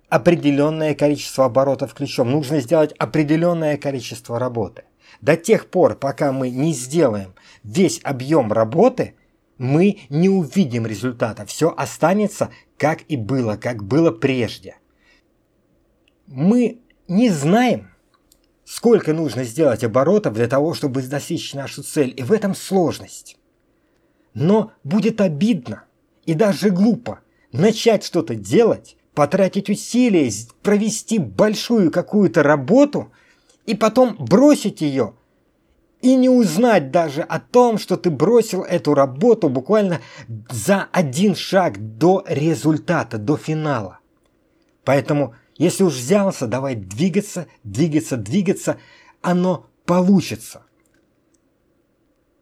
определенное 0.10 0.96
количество 0.96 1.46
оборотов 1.46 1.94
ключом, 1.94 2.32
нужно 2.32 2.62
сделать 2.62 2.94
определенное 2.98 3.78
количество 3.78 4.40
работы. 4.40 4.86
До 5.22 5.38
тех 5.38 5.70
пор, 5.70 5.96
пока 5.96 6.32
мы 6.32 6.50
не 6.50 6.74
сделаем 6.74 7.34
весь 7.64 8.00
объем 8.04 8.52
работы, 8.52 9.16
мы 9.58 10.00
не 10.10 10.30
увидим 10.30 10.86
результата. 10.86 11.46
Все 11.46 11.74
останется, 11.76 12.50
как 12.78 13.04
и 13.08 13.16
было, 13.16 13.56
как 13.56 13.84
было 13.84 14.12
прежде. 14.12 14.78
Мы 16.28 16.82
не 17.08 17.30
знаем, 17.30 17.90
сколько 18.66 19.14
нужно 19.14 19.44
сделать 19.44 19.84
оборотов 19.84 20.34
для 20.34 20.48
того, 20.48 20.74
чтобы 20.74 21.02
достичь 21.04 21.54
нашу 21.54 21.84
цель, 21.84 22.14
и 22.16 22.24
в 22.24 22.32
этом 22.32 22.56
сложность. 22.56 23.38
Но 24.34 24.74
будет 24.84 25.22
обидно 25.22 25.86
и 26.26 26.34
даже 26.34 26.70
глупо 26.70 27.22
начать 27.52 28.04
что-то 28.04 28.36
делать, 28.36 28.98
потратить 29.14 29.70
усилия, 29.70 30.30
провести 30.62 31.20
большую 31.20 31.92
какую-то 31.92 32.44
работу 32.44 33.14
и 33.66 33.76
потом 33.76 34.16
бросить 34.20 34.82
ее 34.82 35.14
и 36.02 36.16
не 36.16 36.30
узнать 36.30 36.92
даже 36.92 37.22
о 37.22 37.40
том, 37.40 37.78
что 37.78 37.98
ты 37.98 38.12
бросил 38.12 38.62
эту 38.62 38.94
работу 38.94 39.50
буквально 39.50 40.02
за 40.50 40.88
один 40.92 41.36
шаг 41.36 41.98
до 41.98 42.24
результата, 42.28 43.18
до 43.18 43.38
финала. 43.38 44.00
Поэтому 44.84 45.34
если 45.58 45.84
уж 45.84 45.94
взялся, 45.94 46.48
давай 46.48 46.76
двигаться, 46.76 47.48
двигаться, 47.64 48.18
двигаться, 48.18 48.78
оно 49.22 49.68
получится. 49.86 50.64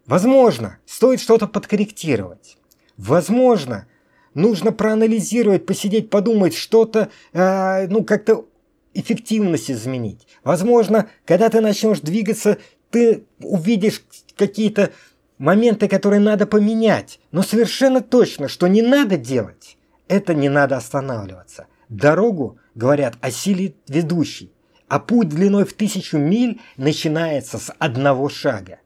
Возможно, 0.05 0.79
стоит 0.85 1.21
что-то 1.21 1.47
подкорректировать. 1.47 2.57
Возможно, 2.97 3.87
нужно 4.33 4.71
проанализировать, 4.71 5.65
посидеть, 5.65 6.09
подумать, 6.09 6.55
что-то, 6.55 7.09
э, 7.31 7.87
ну, 7.87 8.03
как-то 8.03 8.45
эффективность 8.93 9.71
изменить. 9.71 10.27
Возможно, 10.43 11.09
когда 11.25 11.49
ты 11.49 11.61
начнешь 11.61 11.99
двигаться, 11.99 12.57
ты 12.89 13.25
увидишь 13.39 14.03
какие-то 14.37 14.91
моменты, 15.37 15.87
которые 15.87 16.19
надо 16.19 16.45
поменять. 16.45 17.19
Но 17.31 17.41
совершенно 17.43 18.01
точно, 18.01 18.47
что 18.47 18.67
не 18.67 18.81
надо 18.81 19.17
делать, 19.17 19.77
это 20.07 20.33
не 20.33 20.49
надо 20.49 20.77
останавливаться. 20.77 21.67
Дорогу 21.89 22.59
говорят 22.75 23.15
о 23.21 23.31
силе 23.31 23.75
ведущей, 23.87 24.51
а 24.87 24.99
путь 24.99 25.29
длиной 25.29 25.65
в 25.65 25.73
тысячу 25.73 26.17
миль 26.17 26.61
начинается 26.77 27.57
с 27.57 27.73
одного 27.79 28.29
шага. 28.29 28.79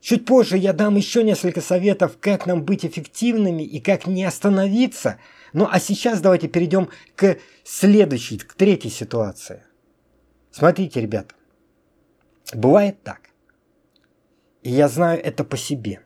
Чуть 0.00 0.24
позже 0.24 0.56
я 0.56 0.72
дам 0.72 0.96
еще 0.96 1.22
несколько 1.22 1.60
советов, 1.60 2.16
как 2.20 2.46
нам 2.46 2.64
быть 2.64 2.86
эффективными 2.86 3.62
и 3.62 3.80
как 3.80 4.06
не 4.06 4.24
остановиться. 4.24 5.18
Ну 5.52 5.68
а 5.70 5.78
сейчас 5.78 6.20
давайте 6.20 6.48
перейдем 6.48 6.88
к 7.16 7.38
следующей, 7.64 8.38
к 8.38 8.54
третьей 8.54 8.90
ситуации. 8.90 9.62
Смотрите, 10.50 11.00
ребята, 11.00 11.34
бывает 12.54 13.02
так. 13.02 13.30
И 14.62 14.70
я 14.70 14.88
знаю 14.88 15.22
это 15.22 15.44
по 15.44 15.56
себе. 15.56 16.00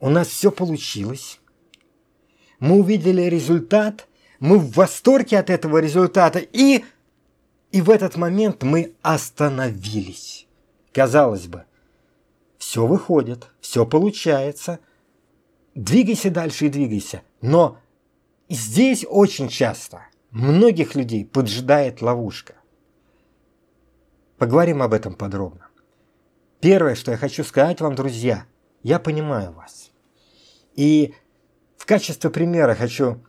У 0.00 0.08
нас 0.08 0.28
все 0.28 0.50
получилось. 0.50 1.40
Мы 2.58 2.76
увидели 2.76 3.22
результат– 3.22 4.08
мы 4.40 4.58
в 4.58 4.72
восторге 4.72 5.38
от 5.38 5.50
этого 5.50 5.78
результата, 5.78 6.38
и, 6.38 6.84
и 7.72 7.80
в 7.80 7.90
этот 7.90 8.16
момент 8.16 8.62
мы 8.62 8.94
остановились. 9.02 10.46
Казалось 10.92 11.46
бы, 11.46 11.64
все 12.66 12.84
выходит, 12.84 13.46
все 13.60 13.86
получается, 13.86 14.80
двигайся 15.76 16.32
дальше 16.32 16.66
и 16.66 16.68
двигайся. 16.68 17.22
Но 17.40 17.78
здесь 18.48 19.06
очень 19.08 19.48
часто 19.48 20.02
многих 20.32 20.96
людей 20.96 21.24
поджидает 21.24 22.02
ловушка. 22.02 22.54
Поговорим 24.36 24.82
об 24.82 24.94
этом 24.94 25.14
подробно. 25.14 25.68
Первое, 26.58 26.96
что 26.96 27.12
я 27.12 27.16
хочу 27.16 27.44
сказать 27.44 27.80
вам, 27.80 27.94
друзья, 27.94 28.46
я 28.82 28.98
понимаю 28.98 29.52
вас. 29.52 29.92
И 30.74 31.14
в 31.76 31.86
качестве 31.86 32.30
примера 32.30 32.74
хочу 32.74 33.24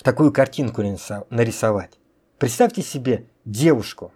такую 0.00 0.32
картинку 0.32 0.80
нарисовать. 1.28 1.98
Представьте 2.38 2.82
себе 2.82 3.26
девушку, 3.44 4.12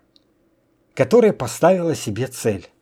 которая 0.94 1.32
поставила 1.32 1.96
себе 1.96 2.28
цель– 2.28 2.70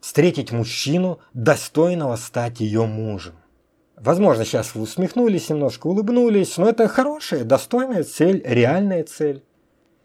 встретить 0.00 0.52
мужчину, 0.52 1.20
достойного 1.34 2.16
стать 2.16 2.60
ее 2.60 2.86
мужем. 2.86 3.34
Возможно, 3.96 4.44
сейчас 4.44 4.74
вы 4.74 4.82
усмехнулись 4.82 5.50
немножко, 5.50 5.86
улыбнулись, 5.86 6.56
но 6.56 6.68
это 6.68 6.88
хорошая, 6.88 7.44
достойная 7.44 8.02
цель, 8.02 8.42
реальная 8.44 9.04
цель. 9.04 9.44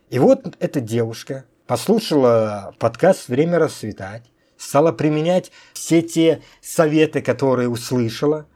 И 0.09 0.19
вот 0.19 0.55
эта 0.59 0.81
девушка 0.81 1.45
послушала 1.65 2.75
подкаст 2.77 3.29
«Время 3.29 3.57
расцветать», 3.57 4.29
стала 4.57 4.91
применять 4.91 5.51
все 5.73 6.01
те 6.01 6.41
советы, 6.61 7.21
которые 7.21 7.69
услышала. 7.69 8.47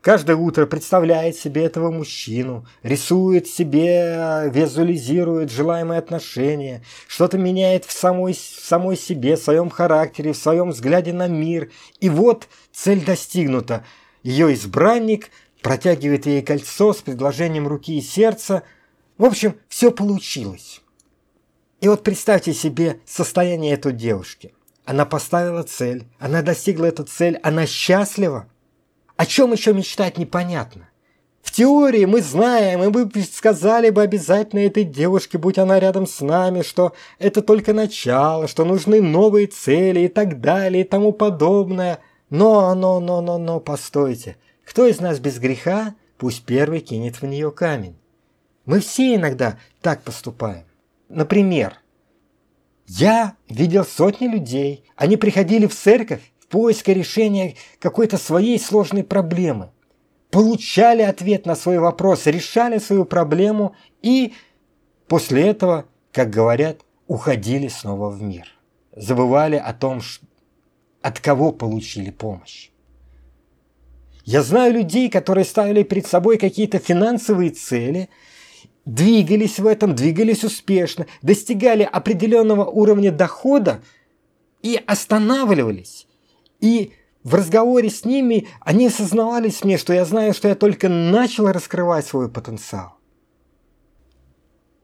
Каждое 0.00 0.36
утро 0.36 0.66
представляет 0.66 1.36
себе 1.36 1.64
этого 1.64 1.90
мужчину, 1.90 2.66
рисует 2.82 3.46
себе, 3.46 4.50
визуализирует 4.52 5.50
желаемые 5.50 5.98
отношения, 5.98 6.82
что-то 7.08 7.38
меняет 7.38 7.84
в 7.84 7.92
самой, 7.92 8.32
в 8.32 8.36
самой 8.36 8.96
себе, 8.96 9.36
в 9.36 9.42
своем 9.42 9.70
характере, 9.70 10.32
в 10.32 10.36
своем 10.36 10.70
взгляде 10.70 11.12
на 11.12 11.28
мир. 11.28 11.70
И 12.00 12.08
вот 12.08 12.48
цель 12.72 13.04
достигнута. 13.04 13.84
Ее 14.22 14.54
избранник 14.54 15.30
протягивает 15.62 16.26
ей 16.26 16.42
кольцо 16.42 16.92
с 16.92 16.98
предложением 16.98 17.66
руки 17.66 17.98
и 17.98 18.02
сердца. 18.02 18.62
В 19.18 19.24
общем, 19.24 19.56
все 19.68 19.90
получилось. 19.90 20.80
И 21.80 21.88
вот 21.88 22.02
представьте 22.02 22.54
себе 22.54 23.00
состояние 23.04 23.74
этой 23.74 23.92
девушки. 23.92 24.54
Она 24.84 25.04
поставила 25.04 25.62
цель, 25.64 26.06
она 26.18 26.42
достигла 26.42 26.86
эту 26.86 27.04
цель, 27.04 27.38
она 27.42 27.66
счастлива. 27.66 28.48
О 29.16 29.24
чем 29.24 29.52
еще 29.52 29.72
мечтать 29.72 30.18
непонятно. 30.18 30.88
В 31.42 31.52
теории 31.52 32.04
мы 32.04 32.22
знаем, 32.22 32.82
и 32.82 32.88
мы 32.88 33.10
сказали 33.22 33.90
бы 33.90 34.02
обязательно 34.02 34.60
этой 34.60 34.84
девушке, 34.84 35.38
будь 35.38 35.58
она 35.58 35.78
рядом 35.78 36.06
с 36.06 36.20
нами, 36.20 36.62
что 36.62 36.92
это 37.18 37.40
только 37.40 37.72
начало, 37.72 38.48
что 38.48 38.64
нужны 38.64 39.00
новые 39.00 39.46
цели 39.46 40.00
и 40.00 40.08
так 40.08 40.40
далее 40.40 40.82
и 40.82 40.88
тому 40.88 41.12
подобное. 41.12 42.00
Но, 42.30 42.74
но, 42.74 42.98
но, 43.00 43.20
но, 43.22 43.38
но, 43.38 43.60
постойте. 43.60 44.36
Кто 44.64 44.86
из 44.86 45.00
нас 45.00 45.20
без 45.20 45.38
греха, 45.38 45.94
пусть 46.18 46.44
первый 46.44 46.80
кинет 46.80 47.22
в 47.22 47.26
нее 47.26 47.52
камень. 47.52 47.96
Мы 48.64 48.80
все 48.80 49.14
иногда 49.14 49.58
так 49.80 50.02
поступаем. 50.02 50.64
Например, 51.08 51.78
я 52.88 53.36
видел 53.48 53.84
сотни 53.84 54.26
людей. 54.26 54.84
Они 54.96 55.16
приходили 55.16 55.66
в 55.66 55.74
церковь 55.74 56.32
в 56.46 56.52
поиске 56.52 56.94
решения 56.94 57.54
какой-то 57.78 58.18
своей 58.18 58.58
сложной 58.58 59.04
проблемы. 59.04 59.70
Получали 60.30 61.02
ответ 61.02 61.46
на 61.46 61.54
свой 61.54 61.78
вопрос, 61.78 62.26
решали 62.26 62.78
свою 62.78 63.04
проблему 63.04 63.74
и 64.02 64.34
после 65.08 65.42
этого, 65.42 65.86
как 66.12 66.30
говорят, 66.30 66.80
уходили 67.06 67.68
снова 67.68 68.10
в 68.10 68.22
мир. 68.22 68.48
Забывали 68.94 69.56
о 69.56 69.72
том, 69.72 70.00
от 71.02 71.20
кого 71.20 71.52
получили 71.52 72.10
помощь. 72.10 72.70
Я 74.24 74.42
знаю 74.42 74.74
людей, 74.74 75.08
которые 75.08 75.44
ставили 75.44 75.84
перед 75.84 76.06
собой 76.06 76.38
какие-то 76.38 76.78
финансовые 76.78 77.50
цели– 77.50 78.08
двигались 78.86 79.58
в 79.58 79.66
этом, 79.66 79.94
двигались 79.94 80.44
успешно, 80.44 81.06
достигали 81.20 81.82
определенного 81.82 82.64
уровня 82.64 83.12
дохода 83.12 83.82
и 84.62 84.80
останавливались. 84.86 86.06
И 86.60 86.92
в 87.22 87.34
разговоре 87.34 87.90
с 87.90 88.04
ними 88.04 88.48
они 88.60 88.86
осознавались 88.86 89.64
мне, 89.64 89.78
что 89.78 89.92
я 89.92 90.04
знаю, 90.04 90.32
что 90.32 90.48
я 90.48 90.54
только 90.54 90.88
начал 90.88 91.50
раскрывать 91.50 92.06
свой 92.06 92.30
потенциал. 92.30 92.96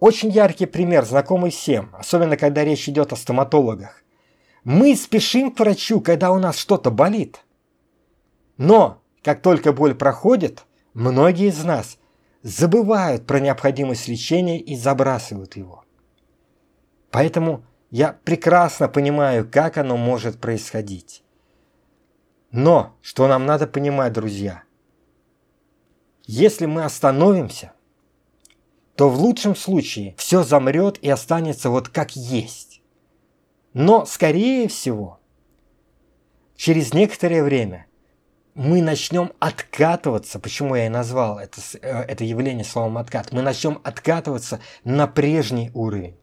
Очень 0.00 0.30
яркий 0.30 0.66
пример, 0.66 1.04
знакомый 1.04 1.52
всем, 1.52 1.90
особенно 1.92 2.36
когда 2.36 2.64
речь 2.64 2.88
идет 2.88 3.12
о 3.12 3.16
стоматологах. 3.16 4.02
Мы 4.64 4.96
спешим 4.96 5.52
к 5.52 5.60
врачу, 5.60 6.00
когда 6.00 6.32
у 6.32 6.40
нас 6.40 6.56
что-то 6.56 6.90
болит. 6.90 7.44
Но, 8.56 9.00
как 9.22 9.42
только 9.42 9.72
боль 9.72 9.94
проходит, 9.94 10.64
многие 10.94 11.48
из 11.48 11.62
нас 11.62 11.98
забывают 12.42 13.26
про 13.26 13.38
необходимость 13.38 14.08
лечения 14.08 14.58
и 14.58 14.74
забрасывают 14.74 15.56
его. 15.56 15.84
Поэтому 17.12 17.64
я 17.90 18.18
прекрасно 18.24 18.88
понимаю, 18.88 19.48
как 19.48 19.78
оно 19.78 19.96
может 19.96 20.40
происходить. 20.40 21.21
Но, 22.52 22.98
что 23.00 23.26
нам 23.28 23.46
надо 23.46 23.66
понимать, 23.66 24.12
друзья, 24.12 24.62
если 26.26 26.66
мы 26.66 26.84
остановимся, 26.84 27.72
то 28.94 29.08
в 29.08 29.18
лучшем 29.18 29.56
случае 29.56 30.14
все 30.18 30.42
замрет 30.42 30.98
и 31.00 31.08
останется 31.08 31.70
вот 31.70 31.88
как 31.88 32.14
есть. 32.14 32.82
Но, 33.72 34.04
скорее 34.04 34.68
всего, 34.68 35.18
через 36.54 36.92
некоторое 36.92 37.42
время 37.42 37.86
мы 38.54 38.82
начнем 38.82 39.32
откатываться, 39.38 40.38
почему 40.38 40.74
я 40.74 40.86
и 40.86 40.90
назвал 40.90 41.38
это, 41.38 41.58
э, 41.80 42.02
это 42.02 42.22
явление 42.22 42.66
словом 42.66 42.98
откат, 42.98 43.32
мы 43.32 43.40
начнем 43.40 43.80
откатываться 43.82 44.60
на 44.84 45.06
прежний 45.06 45.70
уровень. 45.72 46.18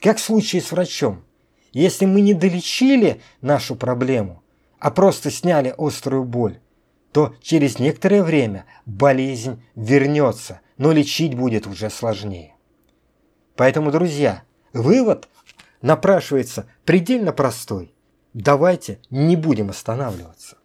Как 0.00 0.18
в 0.18 0.22
случае 0.22 0.60
с 0.60 0.72
врачом. 0.72 1.24
Если 1.72 2.04
мы 2.04 2.20
не 2.20 2.34
долечили 2.34 3.22
нашу 3.40 3.76
проблему, 3.76 4.42
а 4.82 4.90
просто 4.90 5.30
сняли 5.30 5.72
острую 5.78 6.24
боль, 6.24 6.58
то 7.12 7.36
через 7.40 7.78
некоторое 7.78 8.24
время 8.24 8.66
болезнь 8.84 9.62
вернется, 9.76 10.60
но 10.76 10.90
лечить 10.90 11.36
будет 11.36 11.68
уже 11.68 11.88
сложнее. 11.88 12.56
Поэтому, 13.54 13.92
друзья, 13.92 14.42
вывод 14.72 15.28
напрашивается 15.82 16.68
предельно 16.84 17.32
простой. 17.32 17.94
Давайте 18.34 18.98
не 19.08 19.36
будем 19.36 19.70
останавливаться. 19.70 20.58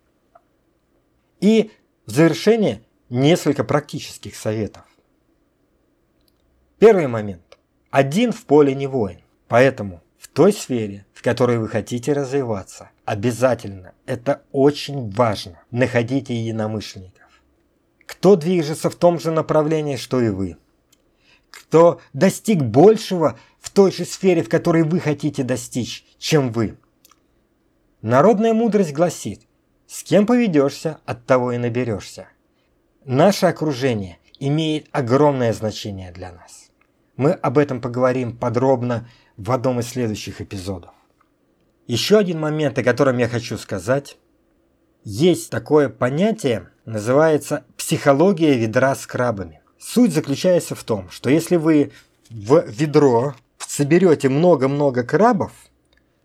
И 1.40 1.70
в 2.08 2.12
завершение 2.12 2.82
несколько 3.10 3.64
практических 3.64 4.36
советов. 4.36 4.86
Первый 6.80 7.06
момент. 7.06 7.60
Один 7.92 8.32
в 8.32 8.46
поле 8.46 8.74
не 8.74 8.88
воин. 8.88 9.22
Поэтому 9.48 10.02
той 10.38 10.54
сфере, 10.54 11.04
в 11.14 11.24
которой 11.24 11.58
вы 11.58 11.68
хотите 11.68 12.14
развиваться, 12.14 12.92
обязательно, 13.06 13.96
это 14.06 14.44
очень 14.52 15.10
важно, 15.10 15.64
находите 15.72 16.36
единомышленников. 16.36 17.42
Кто 18.06 18.36
движется 18.36 18.92
в 18.92 18.96
том 18.96 19.20
же 19.20 19.32
направлении, 19.32 19.96
что 19.96 20.22
и 20.22 20.30
вы. 20.30 20.58
Кто 21.50 22.00
достиг 22.14 22.62
большего 22.62 23.40
в 23.60 23.72
той 23.72 23.92
же 23.92 24.06
сфере, 24.06 24.44
в 24.44 24.48
которой 24.48 24.84
вы 24.84 25.00
хотите 25.00 25.42
достичь, 25.42 26.06
чем 26.20 26.52
вы. 26.52 26.78
Народная 28.04 28.54
мудрость 28.54 28.94
гласит, 28.94 29.42
с 29.88 30.04
кем 30.04 30.28
поведешься, 30.28 31.00
от 31.08 31.26
того 31.26 31.54
и 31.54 31.58
наберешься. 31.58 32.28
Наше 33.06 33.48
окружение 33.48 34.20
имеет 34.40 34.88
огромное 34.92 35.52
значение 35.52 36.12
для 36.12 36.32
нас. 36.32 36.67
Мы 37.18 37.32
об 37.32 37.58
этом 37.58 37.82
поговорим 37.82 38.38
подробно 38.38 39.10
в 39.38 39.52
одном 39.52 39.80
из 39.80 39.90
следующих 39.90 40.40
эпизодов. 40.40 40.92
Еще 41.88 42.18
один 42.18 42.40
момент, 42.40 42.78
о 42.78 42.84
котором 42.84 43.18
я 43.18 43.28
хочу 43.28 43.58
сказать. 43.58 44.18
Есть 45.04 45.50
такое 45.50 45.90
понятие, 45.90 46.70
называется 46.86 47.66
психология 47.76 48.56
ведра 48.58 48.94
с 48.94 49.08
крабами. 49.08 49.62
Суть 49.80 50.14
заключается 50.14 50.76
в 50.76 50.84
том, 50.84 51.10
что 51.10 51.30
если 51.30 51.56
вы 51.56 51.92
в 52.30 52.66
ведро 52.68 53.34
соберете 53.58 54.30
много-много 54.30 55.04
крабов, 55.04 55.54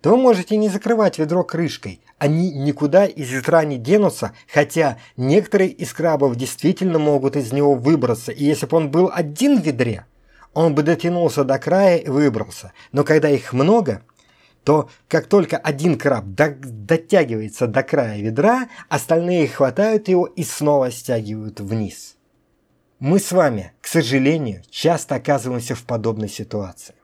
то 0.02 0.10
вы 0.10 0.16
можете 0.16 0.56
не 0.56 0.68
закрывать 0.68 1.18
ведро 1.18 1.44
крышкой. 1.44 2.00
Они 2.18 2.52
никуда 2.52 3.06
из 3.06 3.30
ведра 3.30 3.64
не 3.64 3.78
денутся, 3.78 4.32
хотя 4.52 4.98
некоторые 5.16 5.70
из 5.70 5.92
крабов 5.92 6.36
действительно 6.36 6.98
могут 6.98 7.36
из 7.36 7.52
него 7.52 7.74
выбраться. 7.74 8.32
И 8.32 8.44
если 8.44 8.66
бы 8.66 8.76
он 8.76 8.90
был 8.90 9.10
один 9.12 9.60
в 9.60 9.64
ведре, 9.64 10.06
он 10.54 10.74
бы 10.74 10.82
дотянулся 10.82 11.44
до 11.44 11.58
края 11.58 11.98
и 11.98 12.08
выбрался. 12.08 12.72
Но 12.92 13.04
когда 13.04 13.28
их 13.28 13.52
много, 13.52 14.02
то 14.64 14.90
как 15.08 15.26
только 15.26 15.56
один 15.56 15.98
краб 15.98 16.24
дотягивается 16.26 17.66
до 17.66 17.82
края 17.82 18.20
ведра, 18.20 18.68
остальные 18.88 19.48
хватают 19.48 20.08
его 20.08 20.26
и 20.26 20.44
снова 20.44 20.90
стягивают 20.90 21.60
вниз. 21.60 22.16
Мы 22.98 23.18
с 23.18 23.32
вами, 23.32 23.72
к 23.80 23.88
сожалению, 23.88 24.62
часто 24.70 25.16
оказываемся 25.16 25.74
в 25.74 25.82
подобной 25.82 26.28
ситуации. 26.28 26.94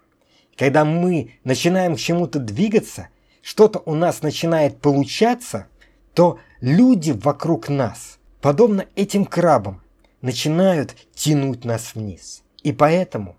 Когда 0.56 0.84
мы 0.84 1.34
начинаем 1.44 1.96
к 1.96 1.98
чему-то 1.98 2.38
двигаться, 2.38 3.08
что-то 3.42 3.80
у 3.84 3.94
нас 3.94 4.22
начинает 4.22 4.80
получаться, 4.80 5.66
то 6.14 6.38
люди 6.60 7.10
вокруг 7.10 7.68
нас, 7.68 8.18
подобно 8.40 8.86
этим 8.94 9.24
крабам, 9.24 9.82
начинают 10.20 10.94
тянуть 11.14 11.64
нас 11.64 11.94
вниз. 11.94 12.42
И 12.68 12.72
поэтому 12.72 13.38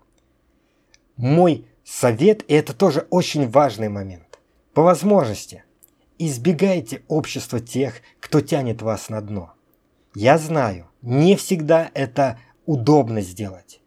мой 1.16 1.64
совет, 1.84 2.42
и 2.50 2.54
это 2.54 2.72
тоже 2.74 3.06
очень 3.10 3.48
важный 3.48 3.88
момент, 3.88 4.40
по 4.74 4.82
возможности 4.82 5.62
избегайте 6.18 7.04
общества 7.06 7.60
тех, 7.60 8.02
кто 8.18 8.40
тянет 8.40 8.82
вас 8.82 9.08
на 9.08 9.20
дно. 9.20 9.52
Я 10.16 10.36
знаю, 10.36 10.90
не 11.00 11.36
всегда 11.36 11.92
это 11.94 12.40
удобно 12.66 13.20
сделать. 13.20 13.80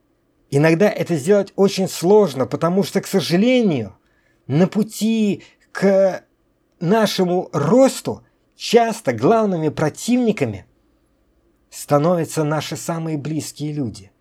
Иногда 0.50 0.90
это 0.90 1.18
сделать 1.18 1.52
очень 1.58 1.90
сложно, 1.90 2.46
потому 2.46 2.84
что, 2.84 3.02
к 3.02 3.08
сожалению, 3.08 3.98
на 4.48 4.66
пути 4.66 5.44
к 5.74 6.24
нашему 6.80 7.50
росту 7.52 8.24
часто 8.56 9.12
главными 9.12 9.68
противниками 9.68 10.66
становятся 11.70 12.46
наши 12.46 12.78
самые 12.78 13.18
близкие 13.18 13.74
люди. 13.74 14.13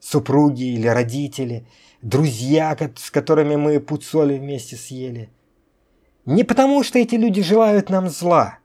Супруги 0.00 0.74
или 0.74 0.86
родители, 0.86 1.66
друзья, 2.02 2.76
с 2.96 3.10
которыми 3.10 3.56
мы 3.56 3.80
пуд 3.80 4.04
соли 4.04 4.38
вместе 4.38 4.76
съели. 4.76 5.30
Не 6.24 6.44
потому, 6.44 6.82
что 6.82 6.98
эти 6.98 7.16
люди 7.16 7.42
желают 7.42 7.90
нам 7.90 8.08
зла 8.08 8.58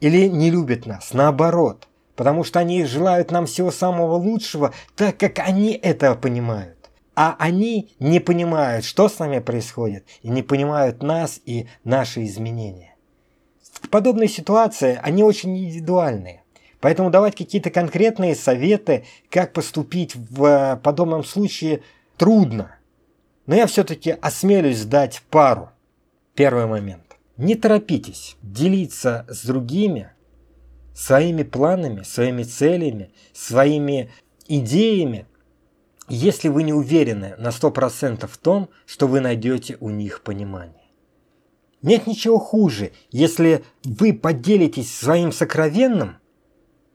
или 0.00 0.28
не 0.28 0.50
любят 0.50 0.86
нас, 0.86 1.12
наоборот, 1.12 1.88
потому 2.16 2.44
что 2.44 2.58
они 2.58 2.84
желают 2.84 3.30
нам 3.30 3.46
всего 3.46 3.70
самого 3.70 4.16
лучшего, 4.16 4.72
так 4.96 5.18
как 5.18 5.38
они 5.38 5.72
это 5.72 6.14
понимают. 6.14 6.90
А 7.14 7.34
они 7.38 7.90
не 7.98 8.20
понимают, 8.20 8.84
что 8.84 9.08
с 9.08 9.18
нами 9.18 9.40
происходит, 9.40 10.06
и 10.22 10.28
не 10.28 10.42
понимают 10.42 11.02
нас 11.02 11.40
и 11.44 11.66
наши 11.82 12.24
изменения. 12.24 12.94
В 13.60 13.88
подобной 13.88 14.28
ситуации 14.28 14.98
они 15.02 15.22
очень 15.24 15.56
индивидуальные. 15.56 16.42
Поэтому 16.80 17.10
давать 17.10 17.36
какие-то 17.36 17.70
конкретные 17.70 18.34
советы, 18.34 19.04
как 19.30 19.52
поступить 19.52 20.14
в 20.14 20.44
э, 20.44 20.76
подобном 20.76 21.24
случае, 21.24 21.82
трудно. 22.16 22.76
Но 23.46 23.56
я 23.56 23.66
все-таки 23.66 24.10
осмелюсь 24.10 24.84
дать 24.84 25.22
пару. 25.30 25.70
Первый 26.34 26.66
момент. 26.66 27.16
Не 27.36 27.56
торопитесь 27.56 28.36
делиться 28.42 29.26
с 29.28 29.44
другими 29.44 30.12
своими 30.94 31.42
планами, 31.42 32.02
своими 32.02 32.42
целями, 32.42 33.12
своими 33.32 34.10
идеями, 34.48 35.26
если 36.08 36.48
вы 36.48 36.62
не 36.62 36.72
уверены 36.72 37.34
на 37.38 37.48
100% 37.48 38.26
в 38.26 38.38
том, 38.38 38.68
что 38.86 39.06
вы 39.06 39.20
найдете 39.20 39.76
у 39.80 39.90
них 39.90 40.22
понимание. 40.22 40.74
Нет 41.82 42.06
ничего 42.06 42.38
хуже, 42.38 42.92
если 43.10 43.64
вы 43.84 44.12
поделитесь 44.12 44.92
своим 44.92 45.30
сокровенным, 45.30 46.16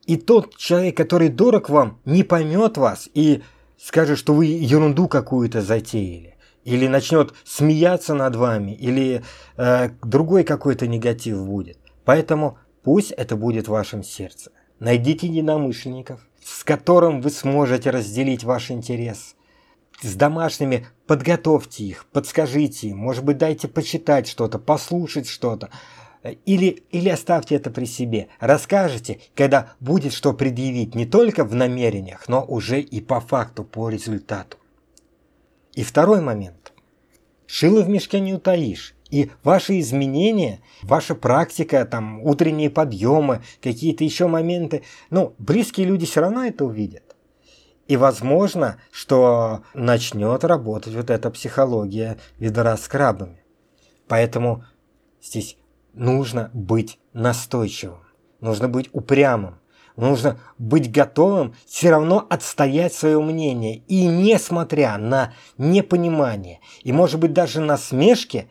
и 0.06 0.16
тот 0.16 0.56
человек, 0.56 0.96
который 0.96 1.28
дорог 1.28 1.68
вам, 1.68 2.00
не 2.04 2.22
поймет 2.22 2.76
вас 2.76 3.08
и 3.14 3.42
скажет, 3.78 4.18
что 4.18 4.34
вы 4.34 4.46
ерунду 4.46 5.08
какую-то 5.08 5.62
затеяли. 5.62 6.36
Или 6.64 6.86
начнет 6.86 7.34
смеяться 7.44 8.14
над 8.14 8.36
вами, 8.36 8.72
или 8.72 9.22
э, 9.56 9.90
другой 10.02 10.44
какой-то 10.44 10.86
негатив 10.86 11.44
будет. 11.44 11.78
Поэтому 12.04 12.58
пусть 12.82 13.10
это 13.10 13.36
будет 13.36 13.66
в 13.66 13.72
вашем 13.72 14.02
сердце. 14.02 14.50
Найдите 14.78 15.26
единомышленников, 15.26 16.20
с 16.42 16.64
которым 16.64 17.20
вы 17.20 17.30
сможете 17.30 17.90
разделить 17.90 18.44
ваш 18.44 18.70
интерес– 18.70 19.34
с 20.02 20.14
домашними 20.14 20.86
подготовьте 21.06 21.84
их, 21.84 22.06
подскажите 22.12 22.88
им, 22.88 22.98
может 22.98 23.24
быть, 23.24 23.38
дайте 23.38 23.68
почитать 23.68 24.28
что-то, 24.28 24.58
послушать 24.58 25.28
что-то. 25.28 25.70
Или, 26.46 26.82
или 26.90 27.10
оставьте 27.10 27.56
это 27.56 27.70
при 27.70 27.84
себе. 27.84 28.28
Расскажите, 28.40 29.20
когда 29.34 29.72
будет 29.78 30.14
что 30.14 30.32
предъявить 30.32 30.94
не 30.94 31.04
только 31.04 31.44
в 31.44 31.54
намерениях, 31.54 32.28
но 32.28 32.44
уже 32.44 32.80
и 32.80 33.00
по 33.02 33.20
факту, 33.20 33.62
по 33.62 33.90
результату. 33.90 34.56
И 35.74 35.82
второй 35.82 36.22
момент. 36.22 36.72
Шило 37.46 37.82
в 37.82 37.88
мешке 37.88 38.20
не 38.20 38.32
утаишь. 38.32 38.94
И 39.10 39.30
ваши 39.42 39.78
изменения, 39.80 40.60
ваша 40.82 41.14
практика, 41.14 41.84
там, 41.84 42.22
утренние 42.22 42.70
подъемы, 42.70 43.42
какие-то 43.62 44.02
еще 44.02 44.26
моменты, 44.26 44.82
ну, 45.10 45.34
близкие 45.38 45.86
люди 45.86 46.06
все 46.06 46.22
равно 46.22 46.44
это 46.46 46.64
увидят. 46.64 47.14
И 47.86 47.98
возможно, 47.98 48.78
что 48.90 49.62
начнет 49.74 50.42
работать 50.42 50.94
вот 50.94 51.10
эта 51.10 51.30
психология 51.30 52.16
ведра 52.38 52.76
с 52.78 52.88
крабами. 52.88 53.44
Поэтому 54.08 54.64
здесь 55.22 55.58
нужно 55.94 56.50
быть 56.52 56.98
настойчивым, 57.12 58.00
нужно 58.40 58.68
быть 58.68 58.88
упрямым, 58.92 59.60
нужно 59.96 60.38
быть 60.58 60.90
готовым 60.90 61.54
все 61.66 61.90
равно 61.90 62.26
отстоять 62.28 62.92
свое 62.92 63.20
мнение. 63.20 63.78
И 63.88 64.06
несмотря 64.06 64.98
на 64.98 65.32
непонимание 65.58 66.60
и, 66.82 66.92
может 66.92 67.20
быть, 67.20 67.32
даже 67.32 67.60
насмешки, 67.60 68.48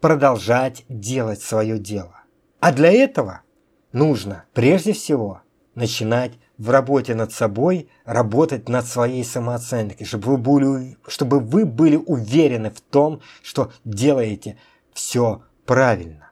продолжать 0.00 0.84
делать 0.88 1.40
свое 1.40 1.78
дело. 1.78 2.22
А 2.60 2.72
для 2.72 2.92
этого 2.92 3.42
нужно 3.92 4.44
прежде 4.52 4.92
всего 4.92 5.42
начинать 5.74 6.32
в 6.58 6.70
работе 6.70 7.14
над 7.14 7.32
собой 7.32 7.88
работать 8.04 8.68
над 8.68 8.86
своей 8.86 9.24
самооценкой, 9.24 10.06
чтобы 10.06 10.36
вы 10.36 10.36
были, 10.38 10.96
чтобы 11.06 11.40
вы 11.40 11.66
были 11.66 11.96
уверены 11.96 12.70
в 12.70 12.80
том, 12.80 13.20
что 13.42 13.72
делаете 13.84 14.58
все 14.92 15.42
правильно. 15.66 16.25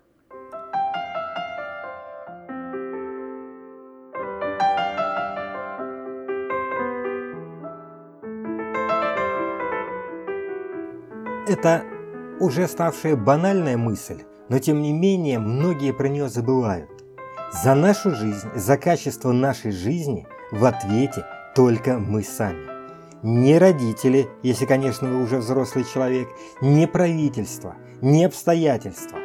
Это 11.65 11.83
уже 12.41 12.69
ставшая 12.69 13.17
банальная 13.17 13.79
мысль, 13.79 14.25
но 14.51 14.59
тем 14.59 14.83
не 14.83 14.93
менее 14.93 15.39
многие 15.39 15.95
про 15.95 16.09
нее 16.09 16.29
забывают. 16.29 16.91
За 17.63 17.75
нашу 17.75 18.11
жизнь, 18.11 18.49
за 18.55 18.77
качество 18.77 19.33
нашей 19.33 19.71
жизни 19.71 20.27
в 20.53 20.63
ответе 20.67 21.25
только 21.55 21.99
мы 21.99 22.23
сами. 22.23 22.67
Не 23.23 23.57
родители, 23.57 24.29
если, 24.43 24.67
конечно, 24.67 25.09
вы 25.09 25.23
уже 25.23 25.39
взрослый 25.39 25.87
человек, 25.91 26.29
не 26.61 26.87
правительство, 26.87 27.77
не 28.03 28.27
обстоятельства 28.27 29.17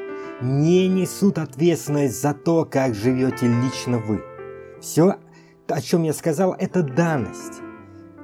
не 0.42 0.88
несут 0.88 1.40
ответственность 1.40 2.22
за 2.22 2.34
то, 2.34 2.64
как 2.64 2.96
живете 2.96 3.48
лично 3.48 3.98
вы. 3.98 4.24
Все, 4.80 5.16
о 5.68 5.82
чем 5.82 6.04
я 6.04 6.14
сказал, 6.14 6.56
это 6.58 6.84
данность. 6.84 7.60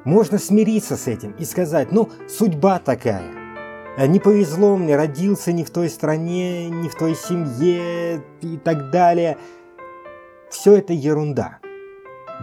Можно 0.06 0.38
смириться 0.38 0.96
с 0.96 1.08
этим 1.08 1.34
и 1.34 1.44
сказать, 1.44 1.92
ну, 1.92 2.10
судьба 2.30 2.80
такая. 2.80 3.45
Не 3.98 4.20
повезло 4.20 4.76
мне, 4.76 4.96
родился 4.96 5.52
не 5.52 5.64
в 5.64 5.70
той 5.70 5.90
стране, 5.90 6.70
не 6.70 6.90
в 6.90 6.96
той 6.96 7.16
семье 7.16 8.22
и 8.42 8.58
так 8.58 8.92
далее– 8.92 9.38
все 10.56 10.78
это 10.78 10.94
ерунда. 10.94 11.60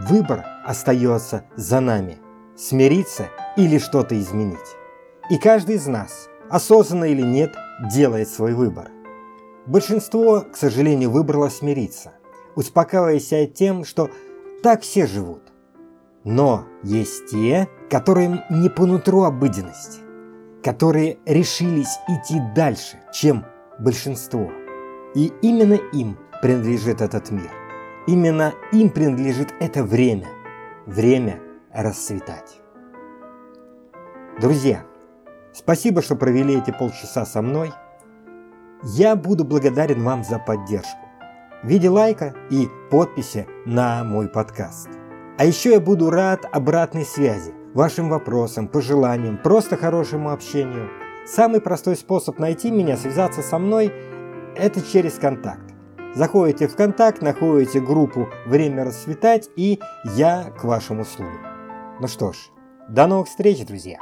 Выбор 0.09 0.45
остается 0.67 1.45
за 1.57 1.81
нами. 1.81 2.19
Смириться 2.57 3.29
или 3.57 3.79
что-то 3.79 4.19
изменить. 4.21 4.59
И 5.31 5.39
каждый 5.39 5.77
из 5.77 5.87
нас, 5.87 6.29
осознанно 6.51 7.07
или 7.07 7.23
нет, 7.23 7.57
делает 7.91 8.29
свой 8.29 8.53
выбор. 8.53 8.91
Большинство, 9.65 10.43
к 10.43 10.57
сожалению, 10.57 11.11
выбрало 11.11 11.49
смириться, 11.49 12.13
успокаивая 12.55 13.19
себя 13.19 13.47
тем, 13.47 13.87
что 13.87 14.11
так 14.63 14.83
все 14.83 15.07
живут. 15.07 15.41
Но 16.23 16.67
есть 16.83 17.31
те, 17.31 17.67
которым 17.89 18.43
не 18.51 18.69
по 18.69 18.85
нутру 18.85 19.23
обыденности, 19.23 20.02
которые 20.63 21.19
решились 21.27 21.99
идти 22.09 22.41
дальше, 22.55 22.99
чем 23.13 23.45
большинство. 23.79 24.51
И 25.15 25.33
именно 25.43 25.75
им 25.93 26.19
принадлежит 26.41 27.01
этот 27.01 27.31
мир. 27.31 27.51
Именно 28.07 28.53
им 28.73 28.91
принадлежит 28.91 29.55
это 29.61 29.85
время. 29.85 30.29
Время 30.87 31.41
расцветать. 31.73 32.61
Друзья, 34.41 34.85
спасибо, 35.53 36.03
что 36.03 36.17
провели 36.17 36.59
эти 36.59 36.71
полчаса 36.71 37.25
со 37.27 37.43
мной. 37.43 37.73
Я 38.83 39.15
буду 39.15 39.45
благодарен 39.45 40.03
вам 40.03 40.25
за 40.25 40.39
поддержку 40.39 40.99
в 41.63 41.69
виде 41.69 41.89
лайка 41.89 42.35
и 42.51 42.69
подписи 42.91 43.47
на 43.65 44.03
мой 44.03 44.29
подкаст. 44.29 44.89
А 45.39 45.45
еще 45.45 45.73
я 45.73 45.81
буду 45.81 46.11
рад 46.11 46.45
обратной 46.51 47.05
связи, 47.05 47.55
вашим 47.75 48.09
вопросам, 48.09 48.69
пожеланиям, 48.69 49.39
просто 49.39 49.77
хорошему 49.77 50.31
общению. 50.31 50.91
Самый 51.27 51.61
простой 51.61 51.97
способ 51.97 52.39
найти 52.39 52.71
меня, 52.71 52.97
связаться 52.97 53.43
со 53.43 53.59
мной– 53.59 53.93
это 54.57 54.81
через 54.81 55.15
контакт. 55.15 55.73
Заходите 56.15 56.69
в 56.69 56.77
контакт, 56.77 57.23
находите 57.23 57.81
группу 57.81 58.29
«Время 58.47 58.85
расцветать» 58.85 59.49
и 59.57 59.81
я 60.17 60.53
к 60.59 60.65
вашим 60.65 61.01
услугам. 61.01 61.41
Ну 62.01 62.09
что 62.09 62.33
ж, 62.33 62.37
до 62.89 63.07
новых 63.07 63.29
встреч, 63.29 63.65
друзья! 63.65 63.99